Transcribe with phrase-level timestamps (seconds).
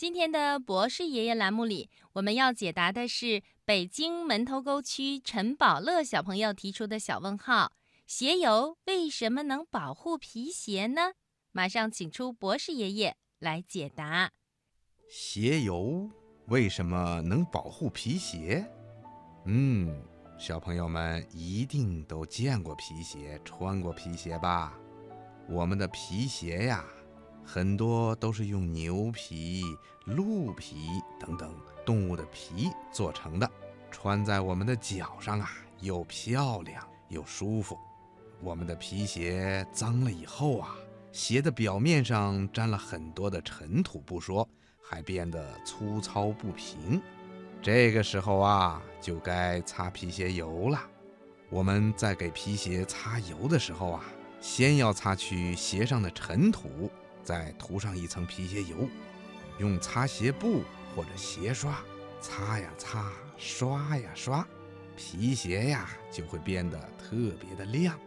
[0.00, 7.72] 今天的博士爷爷栏目里，我们要解答的是北京门头沟区陈宝乐小朋友提出的小问号：
[8.06, 11.12] 鞋油为什么能保护皮鞋呢？
[11.52, 14.30] 马上请出博士爷爷来解答。
[15.10, 16.08] 鞋油
[16.46, 18.64] 为什么能保护皮鞋？
[19.44, 20.02] 嗯，
[20.38, 24.72] 小朋友们一定都见过皮鞋，穿过皮鞋吧？
[25.46, 26.86] 我们的皮鞋呀。
[27.52, 29.64] 很多都是用牛皮、
[30.04, 31.52] 鹿皮等等
[31.84, 33.50] 动物的皮做成的，
[33.90, 37.76] 穿在我们的脚上啊，又漂亮又舒服。
[38.40, 40.76] 我们的皮鞋脏了以后啊，
[41.10, 44.48] 鞋的表面上沾了很多的尘土不说，
[44.80, 47.02] 还变得粗糙不平。
[47.60, 50.80] 这个时候啊，就该擦皮鞋油了。
[51.48, 54.04] 我们在给皮鞋擦油的时候啊，
[54.40, 56.88] 先要擦去鞋上的尘土。
[57.22, 58.88] 再涂上一层皮鞋油，
[59.58, 60.62] 用擦鞋布
[60.94, 61.80] 或者鞋刷
[62.20, 64.46] 擦呀擦，刷呀刷，
[64.96, 67.98] 皮鞋呀就会变得特别的亮。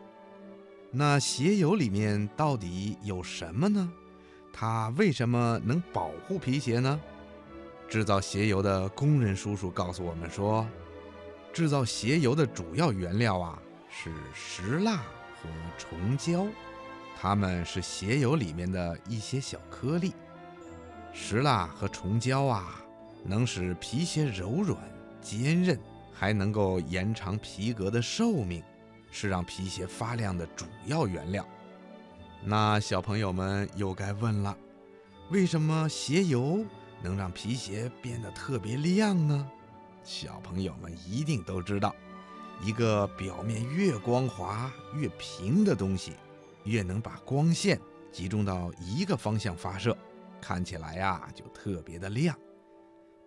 [0.91, 3.91] 那鞋油里面到底有什么呢？
[4.51, 6.99] 它为什么能保护皮鞋呢？
[7.89, 10.67] 制造鞋油的工人叔叔告诉我们说，
[11.51, 16.45] 制造鞋油的主要原料啊是石蜡和虫胶。
[17.15, 20.13] 它们是鞋油里面的一些小颗粒，
[21.13, 22.81] 石蜡和虫胶啊，
[23.23, 24.77] 能使皮鞋柔软
[25.21, 25.79] 坚韧，
[26.11, 28.61] 还能够延长皮革的寿命，
[29.09, 31.47] 是让皮鞋发亮的主要原料。
[32.43, 34.57] 那小朋友们又该问了，
[35.29, 36.65] 为什么鞋油
[37.01, 39.49] 能让皮鞋变得特别亮呢？
[40.03, 41.95] 小朋友们一定都知道，
[42.61, 46.11] 一个表面越光滑越平的东西。
[46.63, 47.79] 越能把光线
[48.11, 49.97] 集中到一个方向发射，
[50.41, 52.37] 看起来呀就特别的亮。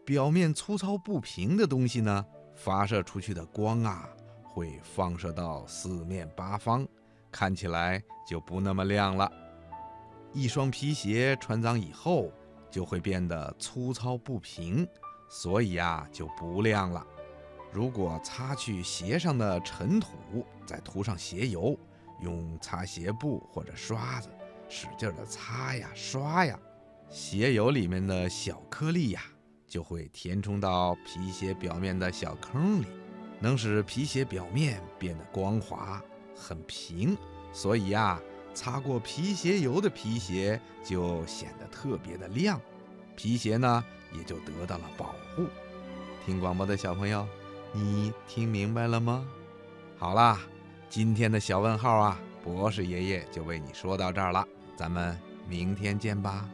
[0.05, 4.09] 表面粗糙不平的东西呢，发射出去的光啊
[4.43, 6.87] 会放射到四面八方，
[7.31, 9.31] 看起来就不那么亮了。
[10.33, 12.31] 一双皮鞋穿脏以后
[12.71, 14.87] 就会变得粗糙不平，
[15.29, 17.05] 所以啊就不亮了。
[17.73, 21.77] 如果擦去鞋上的尘土，再涂上鞋油。
[22.21, 24.29] 用擦鞋布或者刷子
[24.69, 26.59] 使劲的擦呀刷呀，
[27.11, 29.23] 鞋油里面的小颗粒呀
[29.67, 32.87] 就会填充到皮鞋表面的小坑里，
[33.41, 36.03] 能使皮鞋表面变得光滑
[36.35, 37.17] 很平。
[37.53, 38.21] 所以呀，
[38.55, 42.61] 擦过皮鞋油的皮鞋就显得特别的亮，
[43.15, 45.47] 皮鞋呢也就得到了保护。
[46.25, 47.27] 听广播的小朋友，
[47.73, 49.27] 你听明白了吗？
[49.97, 50.41] 好啦。
[50.89, 56.49] 今天的小问号啊，博士爷爷就为你说到这儿了，咱们明天见吧。